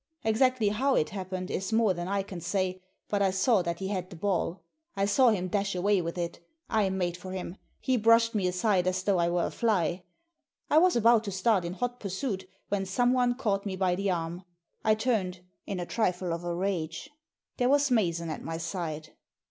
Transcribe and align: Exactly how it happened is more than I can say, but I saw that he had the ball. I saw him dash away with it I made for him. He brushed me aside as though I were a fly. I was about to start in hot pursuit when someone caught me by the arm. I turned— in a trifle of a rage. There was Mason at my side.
Exactly 0.23 0.69
how 0.69 0.95
it 0.95 1.11
happened 1.11 1.51
is 1.51 1.71
more 1.71 1.93
than 1.93 2.07
I 2.07 2.23
can 2.23 2.39
say, 2.41 2.81
but 3.07 3.21
I 3.21 3.29
saw 3.29 3.61
that 3.61 3.77
he 3.77 3.89
had 3.89 4.09
the 4.09 4.15
ball. 4.15 4.63
I 4.95 5.05
saw 5.05 5.29
him 5.29 5.47
dash 5.47 5.75
away 5.75 6.01
with 6.01 6.17
it 6.17 6.39
I 6.67 6.89
made 6.89 7.15
for 7.15 7.33
him. 7.33 7.55
He 7.79 7.97
brushed 7.97 8.33
me 8.33 8.47
aside 8.47 8.87
as 8.87 9.03
though 9.03 9.19
I 9.19 9.29
were 9.29 9.45
a 9.45 9.51
fly. 9.51 10.01
I 10.71 10.79
was 10.79 10.95
about 10.95 11.23
to 11.25 11.31
start 11.31 11.65
in 11.65 11.73
hot 11.73 11.99
pursuit 11.99 12.49
when 12.69 12.87
someone 12.87 13.35
caught 13.35 13.63
me 13.63 13.75
by 13.75 13.93
the 13.93 14.09
arm. 14.09 14.43
I 14.83 14.95
turned— 14.95 15.41
in 15.67 15.79
a 15.79 15.85
trifle 15.85 16.33
of 16.33 16.43
a 16.43 16.55
rage. 16.55 17.11
There 17.57 17.69
was 17.69 17.91
Mason 17.91 18.31
at 18.31 18.41
my 18.41 18.57
side. 18.57 19.09